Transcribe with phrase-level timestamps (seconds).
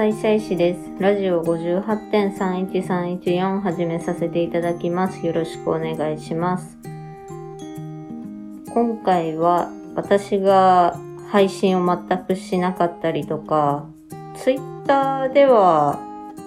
[0.00, 0.80] 高野菜菜師です。
[0.98, 5.26] ラジオ58.31314始めさせていただきます。
[5.26, 6.78] よろしくお願いします。
[8.72, 10.98] 今回は私が
[11.30, 13.84] 配信を全くしなかったりとか、
[14.38, 15.98] ツイッターでは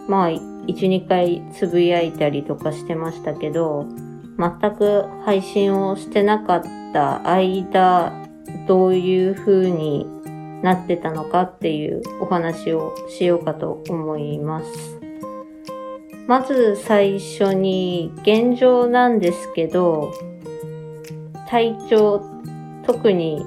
[0.09, 3.85] まあ1、2回つぶやいたりとかしてましたけど、
[4.39, 8.13] 全く配信をしてなかった間、
[8.67, 10.07] どういう風に
[10.63, 14.99] なってたのかっていうお話をしようかと思います。
[16.25, 20.13] まず最初に現状なんですけど、
[21.49, 22.21] 体調、
[22.85, 23.45] 特に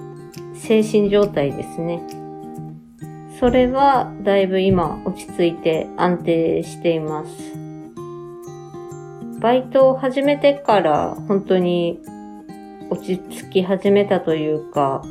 [0.55, 2.03] 精神状態ですね。
[3.41, 7.31] それはだいぶ今落ち着いて安定しています。
[9.41, 12.01] バイトを始めてから本当に
[12.91, 15.03] 落ち着き始めたというか、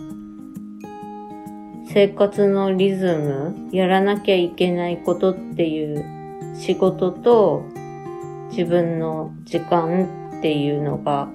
[1.88, 6.04] 生活のリズム、やらなきゃいけないことっていう
[6.56, 7.64] 仕事と
[8.50, 11.30] 自分の時間っていうのが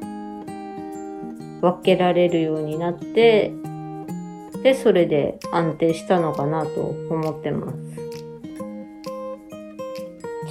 [1.60, 3.52] 分けられるようになって、
[4.62, 7.78] で、それで安定したのかなと思ってます。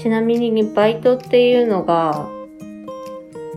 [0.02, 2.30] ちなみにバイトっていうのが、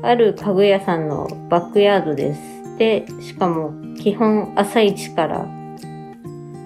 [0.02, 2.40] ある家具屋さんのバックヤードです。
[2.78, 5.61] で、しかも基本朝一から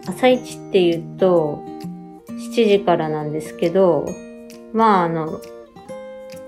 [0.07, 1.63] 朝一って言うと、
[2.29, 4.07] 7時からなんですけど、
[4.73, 5.41] まああの、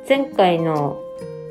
[0.08, 1.02] 前回の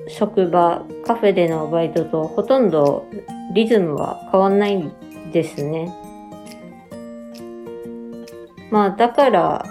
[0.07, 3.05] 職場、カフェでのバイトとほとんど
[3.53, 4.91] リズムは変わんない
[5.31, 5.93] ですね。
[8.71, 9.65] まあだから、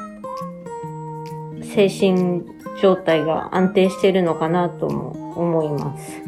[1.62, 2.45] 精神
[2.81, 6.23] 状態が安定してるのかなとも思います。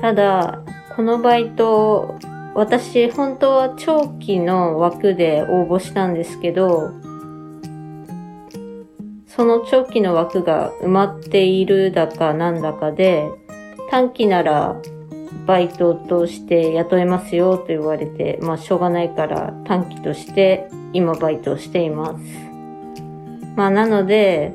[0.00, 0.62] ただ、
[0.94, 2.18] このバイト、
[2.54, 6.90] 私、本当は長期の枠で応募したんですけど、
[9.26, 13.28] その長期の枠が埋まっているだかなんだかで、
[13.90, 14.76] 短期なら
[15.46, 22.24] バイトとして雇えますよと言われて、まあしょうがないから短期として今バイトをしています。
[23.56, 24.52] まあなので、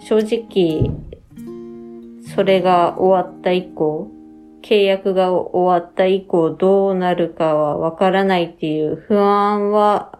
[0.00, 0.92] 正直、
[2.34, 4.10] それが終わった以降、
[4.68, 10.18] 契約が終わった以降どうなるかはわからないっていう不安は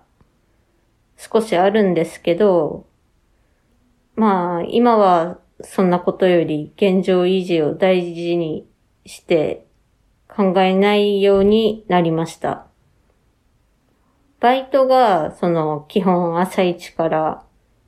[1.17, 2.87] 少しあるんですけど、
[4.15, 8.69] まあ今はそんなことより現状維持を大事に
[9.05, 9.67] して
[10.29, 12.69] 考えないようになりました。
[14.39, 17.43] バイトがその基本朝一から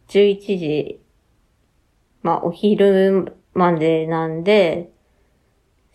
[0.08, 1.00] 11時、
[2.22, 4.90] まあお昼までなんで、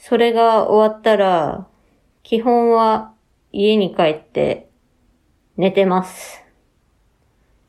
[0.05, 1.65] それが終わったら、
[2.23, 3.13] 基本は
[3.53, 4.69] 家に帰って
[5.55, 6.43] 寝てます。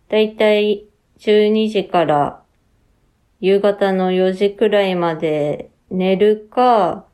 [0.09, 0.89] だいたい
[1.21, 2.43] 12時から
[3.39, 7.07] 夕方の4時くらいまで寝るか、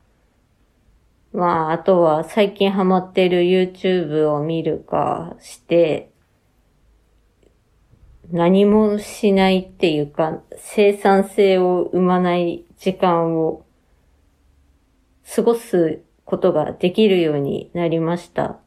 [1.34, 6.10] まあ、あとは最近ハマってる YouTube を見るかして、
[8.31, 13.66] 何もしないっていうか、生産性を生まない時間を
[15.32, 18.58] 過ごすことができるようになりました。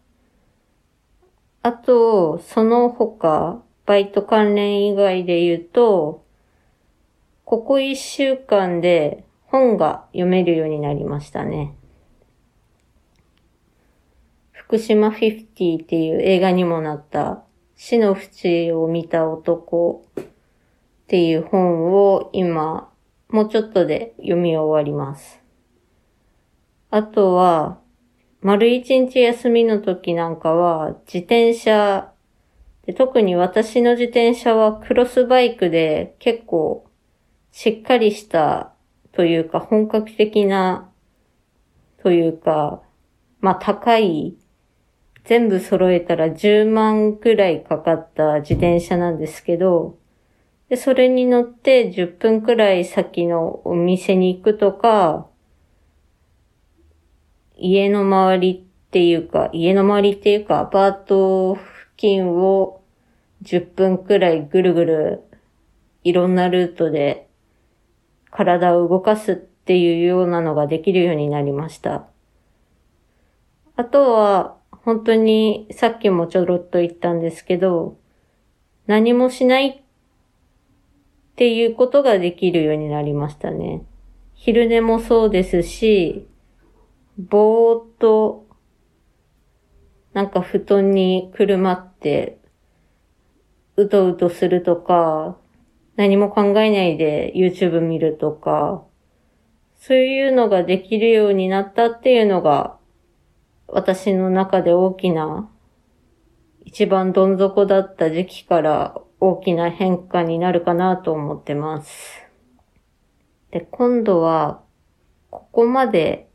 [1.62, 6.24] あと、その他、バイト関連以外で言うと、
[7.44, 11.76] ここ一週間で本が読めるようになりましたね。
[14.52, 17.44] 福島50っていう映画にもなった
[17.76, 20.24] 死の淵を見た男っ
[21.08, 22.90] ていう本を今、
[23.28, 25.43] もうちょっとで読み終わります。
[26.96, 27.80] あとは、
[28.42, 32.14] 丸一日休みの時なんかは、自転車。
[32.86, 36.86] で、特に私の自転車はクロスバイクで結構
[37.52, 38.76] しっかりした
[39.12, 40.92] というか本格的な
[42.04, 42.84] というか、
[43.40, 44.38] まあ高い、
[45.24, 49.98] 全部揃えたら10万くらいかかった自転車なんですけど、
[50.70, 55.33] で、それに乗って10分くらい先のお店に行くとか、
[57.58, 61.66] 家の周りっていうか、家の周りっていうか、アパート付
[61.98, 62.82] 近を
[63.44, 65.24] 10分くらいぐるぐる
[66.04, 67.28] いろんなルートで
[68.30, 72.08] 体を動かすっていうようなのができるようになりました。
[73.76, 77.98] あとは、本当にさっきもちょろっと言ったんですけど、
[78.86, 79.82] 何もしないっ
[81.36, 83.84] ていうことができるようになりましたね。
[84.34, 86.28] 昼寝もそうですし、
[87.18, 88.48] ぼーっと、
[90.14, 92.40] なんか布団にくるまって、
[93.76, 95.38] うとうとするとか、
[95.96, 98.84] 何も考えないで YouTube 見るとか、
[99.78, 102.78] そういうのができるようになったっていうのが、
[103.68, 105.50] 私の中で大きな、
[106.66, 112.24] 一番どん底だった時期から大きな変化になるかなと思ってます。
[113.52, 114.64] で、今度は、
[115.30, 116.30] ここまで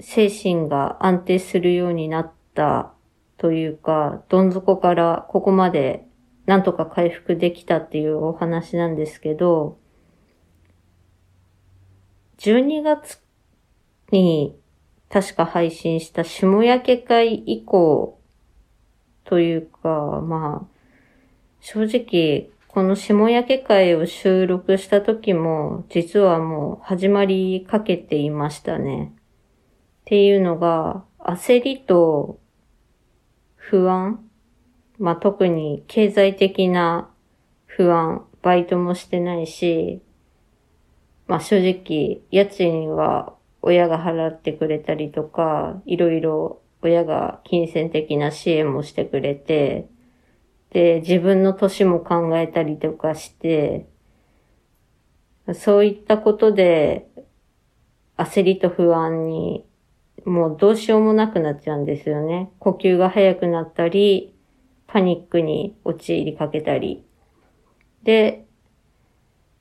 [0.00, 2.92] 精神が安定するようになった
[3.36, 6.06] というか、どん底からここまで
[6.46, 9.78] なんとか回復できたっていうお話なんですけど、
[12.38, 13.20] 12月
[14.10, 14.56] に
[15.08, 18.20] 確か配信した下焼け会以降
[19.24, 20.74] というか、まあ、
[21.60, 29.14] 正直、この下焼け会を収録した時も、実はもう始まりかけていましたね。
[30.04, 32.38] っていうのが、焦りと
[33.56, 34.24] 不安
[34.98, 37.10] まあ、特に経済的な
[37.66, 40.00] 不安、バイトもしてないし、
[41.26, 49.88] まあ、正直、家賃は親が払ってくれたりとか、いろいろ親が金銭的な支援もしてくれて、
[50.70, 53.86] で、自分の年も考えたりとかして、
[55.54, 57.08] そういったことで、
[58.16, 59.66] 焦りと不安に、
[60.24, 62.50] もうどうしようもなくなっちゃうんですよね。
[62.58, 64.34] 呼吸が速くなったり、
[64.86, 67.04] パニックに陥りかけたり。
[68.02, 68.46] で、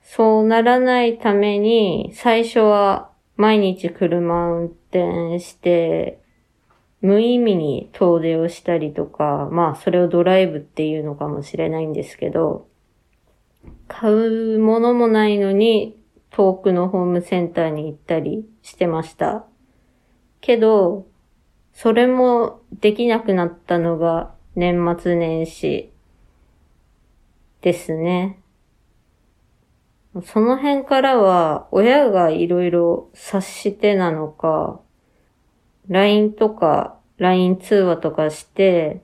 [0.01, 6.19] そうならないために、最初は毎日車運転して、
[7.01, 12.67] 無意味に遠出をしたりとか、まあそれをドライブっていうのかもしれないんですけど、
[13.87, 15.97] 買うものもないのに
[16.29, 19.45] 遠くのホームセンターに行ったりしてました。
[20.43, 21.07] けど、
[21.73, 25.89] それもできなくなったのが年末年始
[27.61, 28.37] ですね。
[30.25, 34.81] その辺からは親がいろいろ察してなのか、
[35.87, 39.01] LINE とか LINE 通話とかして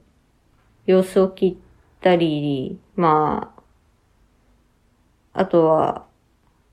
[0.88, 1.57] 様子を聞い
[2.01, 3.53] たり、ま
[5.33, 6.06] あ、あとは、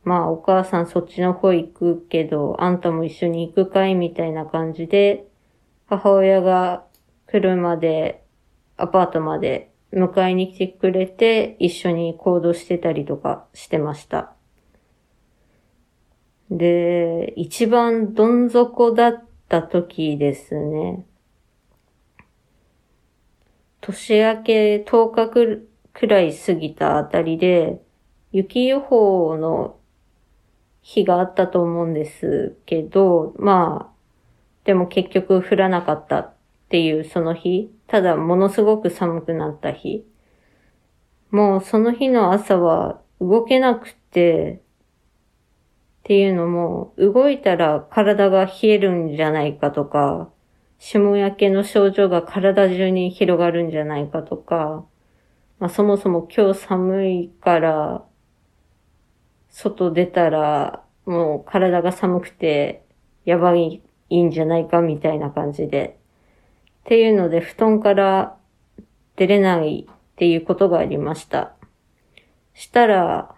[0.06, 5.26] まあお母さんそっちの方行くけど、あんたも一緒に行くかいみたいな感じで、
[5.86, 6.84] 母親が
[7.26, 8.22] 車で
[8.76, 14.32] アパートまで迎えに来てくれて一緒に行動してたりとかしてました。
[16.52, 21.04] で、一番どん底だった時ですね。
[23.80, 25.28] 年明け10日
[25.92, 27.80] くらい過ぎたあたりで、
[28.30, 29.80] 雪予報の
[30.86, 33.94] 日があったと思うんですけど、まあ、
[34.62, 36.34] でも結局降らなかったっ
[36.68, 37.72] ていうその日。
[37.88, 40.06] ただものすごく寒くなった日。
[41.32, 44.58] もうその日の朝は動けなくて、っ
[46.04, 50.30] ていうのも、動いたら体が冷えるんじゃないかとか、
[50.78, 54.84] 霜焼けの症状が体中に広がるんじゃないかとか、
[55.58, 58.04] まあそもそも今日寒いから、
[59.58, 62.82] 外出たらもう体が寒くて
[63.25, 65.98] やばいいいんじゃないかみたいな感じで
[66.84, 68.36] っていうので、布団から
[69.16, 71.56] 出れないっていうことがありました。
[72.54, 73.34] したら、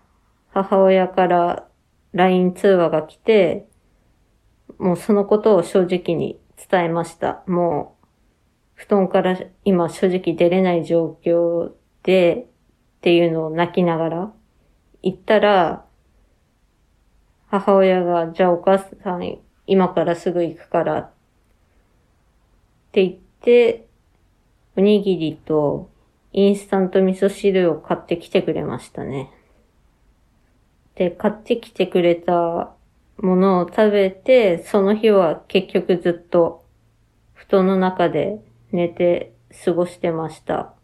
[0.50, 1.66] 母親から
[2.12, 3.66] LINE 通話が来て、
[4.78, 6.38] もうそのことを正直に
[6.70, 7.42] 伝えました。
[7.46, 8.06] もう、
[8.75, 11.70] 布団から今正直出れない状況
[12.02, 12.48] で、
[12.98, 14.32] っていうのを泣きながら
[15.02, 15.87] 言ったら、
[17.50, 21.11] 母親が、じゃあお母さん今からすぐ行くからっ
[22.93, 23.87] て言って、
[24.76, 25.90] おにぎりと
[26.33, 29.31] インスタント味噌汁を買ってきてくれましたね。
[30.95, 32.75] で、買ってきてくれた
[33.19, 36.64] ものを食べて、その日は結局ずっと
[37.35, 38.40] 布団の中で
[38.73, 39.33] 寝て
[39.64, 40.75] 過ごしてました。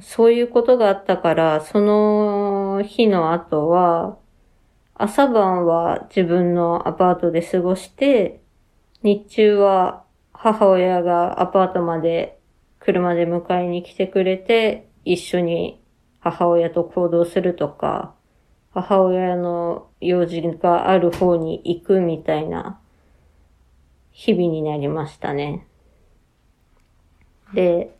[0.00, 4.18] そういうことがあったから、その日の後は、
[4.94, 8.40] 朝晩は自分のアパートで過ごして、
[9.02, 12.38] 日中は母親がアパートまで
[12.78, 15.80] 車で迎えに来てくれて、一緒に
[16.20, 18.14] 母親と行動するとか、
[18.72, 22.78] 母親の用事がある方に行くみたいな
[24.10, 25.66] 日々になりましたね。
[27.54, 27.96] で、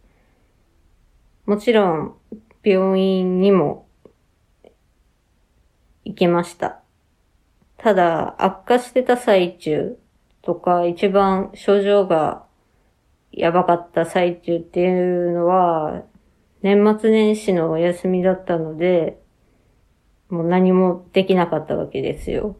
[1.47, 2.17] もちろん
[2.63, 3.89] 病院にも
[6.05, 6.81] 行きました。
[7.79, 9.99] ただ悪化してた最中、
[10.47, 12.47] とか、一番症状が
[13.33, 16.05] やばかった最中っていうのは、
[16.63, 19.21] 年末年始のお休みだったので、
[20.29, 22.57] もう何もできなかったわけですよ。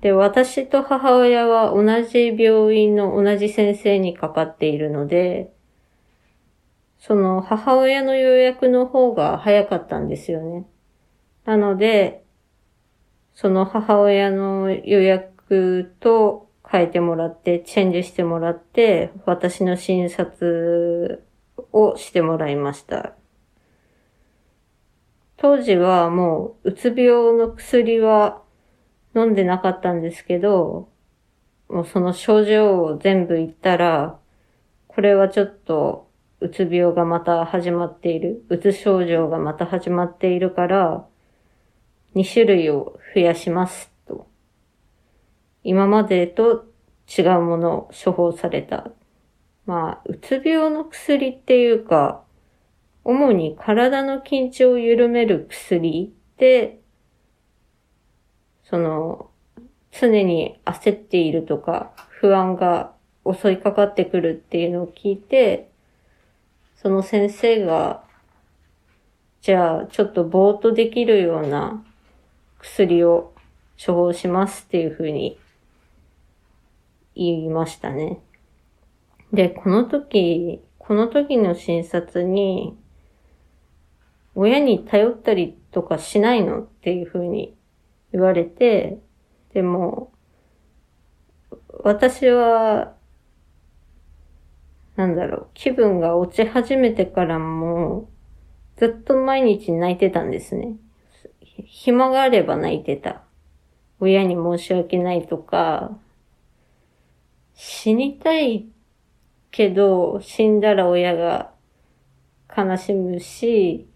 [0.00, 5.52] で、私と母親は同じ病院の同じ先生にかかっているので、
[7.00, 10.66] その母親の予約の方が早かったんですよね。
[11.46, 12.24] なので、
[13.34, 21.24] その母親の予約と変えてもらって、チェンジしてもらって、私の診察
[21.72, 23.14] をしてもらいました。
[25.38, 28.42] 当時はもう、うつ病の薬は
[29.16, 30.90] 飲んでなかったんですけど、
[31.70, 34.18] もうその症状を全部言ったら、
[34.86, 36.09] これはちょっと、
[36.40, 41.06] うつ病がまた始まっている、うつ症状がまた始まっているから、
[42.14, 44.26] 2種類を増やしますと。
[45.62, 46.64] 今までと
[47.06, 48.90] 違うものを処方された。
[49.66, 52.24] まあ、うつ病の薬っていうか、
[53.04, 56.80] 主に体の緊張を緩める薬で、
[58.64, 59.30] その、
[59.92, 62.94] 常に焦っているとか、不安が
[63.26, 65.69] 襲いかかってくるっていうのを聞いて、
[66.82, 68.02] その先生が、
[69.42, 71.84] じゃあ、ちょっとぼーっとできるような
[72.58, 73.34] 薬を
[73.84, 75.38] 処方しますっていうふうに
[77.14, 78.20] 言いましたね。
[79.30, 82.74] で、この時、この時の診察に、
[84.34, 87.54] 親に頼ったりとかしないのっていうふうに
[88.10, 88.98] 言われて、
[89.52, 90.12] でも、
[91.84, 92.94] 私は、
[95.00, 98.10] なんだろう、気分が落ち始めてからも、
[98.76, 100.76] ずっと毎日泣いてたんですね。
[101.64, 103.22] 暇があれば泣いてた。
[103.98, 105.96] 親に申し訳ないとか、
[107.54, 108.66] 死にたい
[109.50, 111.50] けど、死んだら親が
[112.54, 113.86] 悲しむし、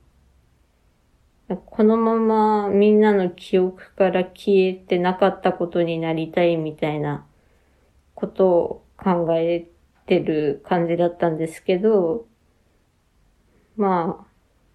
[1.67, 7.27] このままみんなの記憶から消えてなかったことになりたいみたいな
[8.15, 9.69] ことを考え
[10.07, 12.27] てる感じだったんですけど、
[13.77, 14.27] まあ、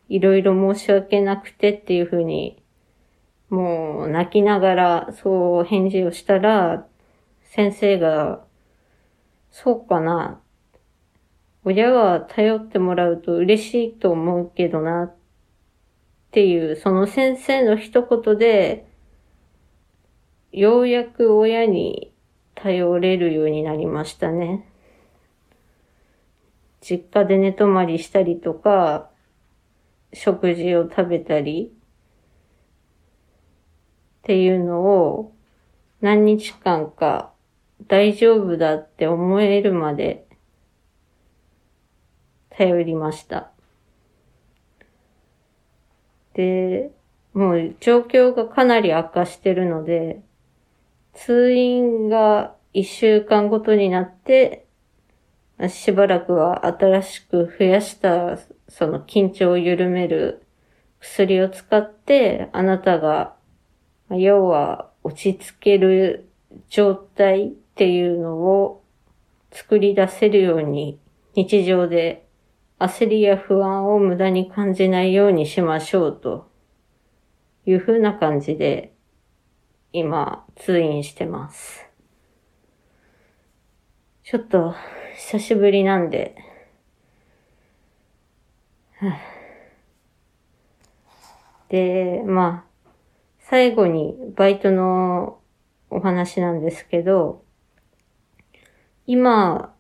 [0.10, 2.62] いろいろ申し訳なくてっていうふうに
[3.50, 6.86] もう泣きながらそう返事をしたら、
[7.44, 8.46] 先生が、
[9.52, 10.40] そうかな。
[11.66, 15.06] 親は頼ってもらうと嬉しいと思うけどな。
[15.06, 15.16] っ
[16.32, 18.88] ていう、その先生の一言で、
[20.52, 22.14] ようやく親に
[22.54, 24.69] 頼れるようになりましたね。
[26.90, 29.10] 実家で寝泊まりしたりとか、
[30.14, 31.72] 食事を食べたり、
[34.20, 35.34] っていうのを
[36.02, 37.32] 何日間か
[37.88, 40.28] 大丈夫だって思えるまで
[42.50, 43.52] 頼りました。
[46.34, 46.92] で、
[47.34, 50.22] もう状況がかなり悪化してるので、
[51.14, 54.66] 通院が一週間ごとになって、
[55.68, 58.38] しばらくは新しく増やした
[58.70, 60.46] その緊張を緩める
[61.00, 63.36] 薬を使って、あなたが
[64.10, 66.30] 要は落ち着ける
[66.70, 68.84] 状態っていうのを
[69.52, 71.00] 作り出せるように
[71.36, 72.26] 日常で
[72.80, 76.50] 焦りや不安を無駄に感じないようにしましょうと
[77.66, 78.94] いうふうな感じで
[79.92, 81.86] 今通院してます。
[84.24, 84.76] ちょっと
[85.22, 86.34] 久しぶりなんで、
[91.68, 92.92] で、まあ、
[93.40, 95.40] 最後にバイトの
[95.90, 97.44] お話なんですけど、
[99.06, 99.76] 今、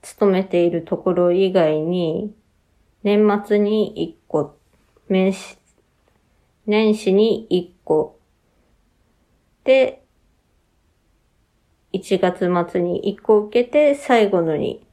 [0.00, 2.32] 勤めているところ以外に、
[3.02, 4.56] 年末に1個、
[5.08, 5.58] 年始、
[6.66, 8.20] 年始に1個、
[9.64, 10.04] で、
[11.92, 14.84] 1月末に1個受けて最後のに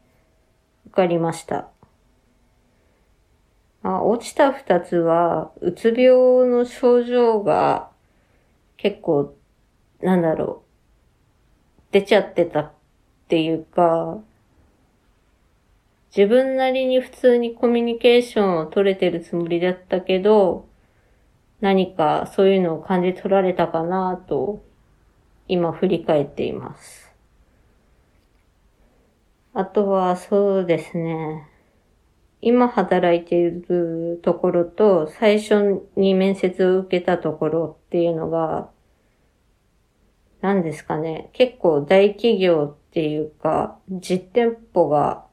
[0.88, 1.70] 受かりました。
[3.84, 7.92] あ落ちた2つは、うつ病の症状が
[8.78, 9.36] 結構、
[10.02, 10.64] なんだろ
[11.90, 12.72] う、出ちゃってたっ
[13.28, 14.18] ていうか、
[16.16, 20.68] 自分なりに普通にコミュニケーションを取れてるつもりだったけど、
[21.62, 24.64] 何かそういうのを感じ取られたかなと、
[25.48, 27.12] 今振り返っています。
[29.54, 31.48] あとはそうですね。
[32.42, 38.70] 今働いているところと最初に面接を受けたところっていうのが、
[40.42, 41.30] 何ですかね。
[41.34, 45.26] 結構大企業っていうか、実店舗が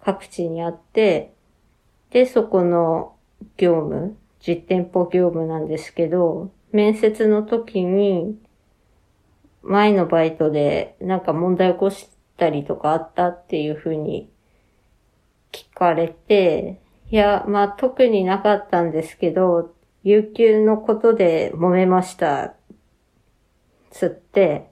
[0.00, 1.32] 各地にあって、
[2.10, 3.16] で、そこの
[3.56, 8.38] 業務、実店舗業務なんですけど、面接の時に、
[9.66, 14.30] 前のバイトでなんか問題起こしたりとかあったっていうふうに
[15.52, 16.80] 聞かれて、
[17.10, 22.54] いや、まあ特になかったんですけど、有給のことで揉めました。
[23.90, 24.70] つって、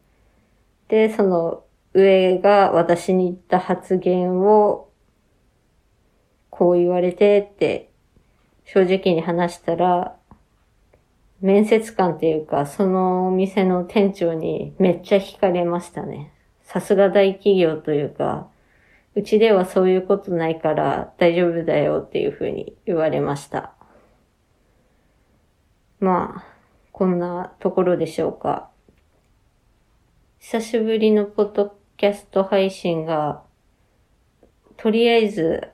[0.89, 4.91] で、その上が私に言った発言を、
[6.51, 7.91] こう言われてって
[8.65, 10.17] 正直に話したら、
[11.45, 16.33] 面接官っていうか、そのお店の店長にめっちゃ惹かれましたね。
[16.63, 18.49] さすが大企業というか、
[19.15, 23.75] うちではそういうことないから大丈夫だよっていうふうに言われました。
[26.01, 26.45] まあ、
[26.93, 28.71] こんなところでしょうか。
[30.39, 33.43] 久しぶりのポッドキャスト配信が、
[34.79, 35.69] とりあえず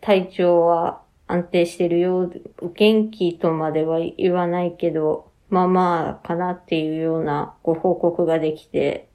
[0.00, 1.01] 体調は
[1.32, 2.42] 安定してるよう。
[2.74, 9.08] 元気とまでは言わないけど、まあまあかなっていうようなご報告ができて、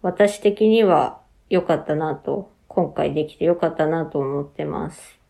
[0.00, 1.20] 私的には
[1.50, 5.20] 良かったなと、今回できて良かったなと思ってます。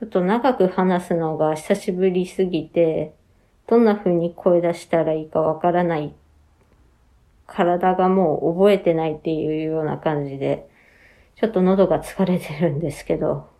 [0.00, 3.14] ちょっと長く話すのが久しぶりすぎて、
[3.68, 6.12] どんな風に声出したらいいかわからない。
[7.46, 10.68] 体がもう覚えてないっていうような感じで、
[11.36, 13.53] ちょっと喉が疲れてるんですけど、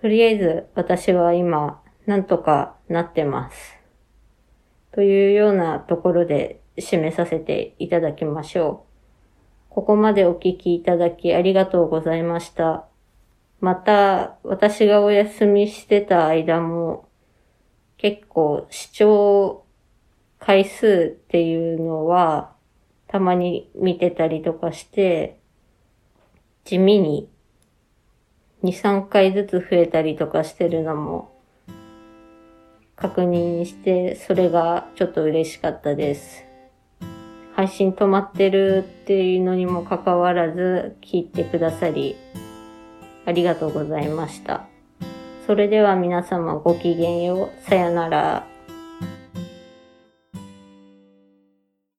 [0.00, 3.76] とりあえず私は今、なんとかなってます。
[4.92, 8.90] というようなところで締めさせていただきましょう。
[9.68, 12.86] ここまでお聞きいただきありがとうございました。
[13.60, 17.08] また、私がお休みしてた間も、
[17.98, 19.64] 結構視聴
[20.38, 22.54] 回数っていうのは、
[23.06, 25.38] たまに見てたりとかして、
[26.64, 27.28] 地味に
[28.62, 31.32] 2、3回ずつ増えたりとかしてるのも
[32.96, 36.44] 確認して、それがちょっと嬉しかったです。
[37.56, 42.16] 配信止まってるっていうのにもかかわらず聞いてくださり、
[43.24, 44.66] ありがとうございました。
[45.46, 47.68] それでは皆様ごきげんよう。
[47.68, 48.49] さよなら。